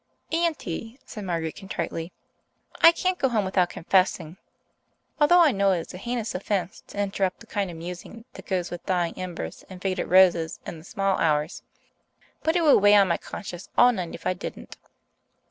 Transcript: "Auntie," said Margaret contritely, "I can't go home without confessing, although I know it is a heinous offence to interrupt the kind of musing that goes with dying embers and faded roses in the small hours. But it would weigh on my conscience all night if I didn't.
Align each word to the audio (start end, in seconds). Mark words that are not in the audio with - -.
"Auntie," 0.31 0.99
said 1.05 1.25
Margaret 1.25 1.55
contritely, 1.55 2.11
"I 2.81 2.91
can't 2.91 3.19
go 3.19 3.29
home 3.29 3.45
without 3.45 3.69
confessing, 3.69 4.37
although 5.19 5.41
I 5.41 5.51
know 5.51 5.73
it 5.73 5.81
is 5.81 5.93
a 5.93 5.99
heinous 5.99 6.33
offence 6.33 6.81
to 6.87 6.99
interrupt 6.99 7.39
the 7.39 7.45
kind 7.45 7.69
of 7.69 7.77
musing 7.77 8.25
that 8.33 8.47
goes 8.47 8.71
with 8.71 8.83
dying 8.87 9.13
embers 9.15 9.63
and 9.69 9.79
faded 9.79 10.05
roses 10.07 10.59
in 10.65 10.79
the 10.79 10.83
small 10.83 11.19
hours. 11.19 11.61
But 12.41 12.55
it 12.55 12.63
would 12.63 12.77
weigh 12.81 12.95
on 12.95 13.09
my 13.09 13.17
conscience 13.17 13.69
all 13.77 13.91
night 13.91 14.15
if 14.15 14.25
I 14.25 14.33
didn't. 14.33 14.75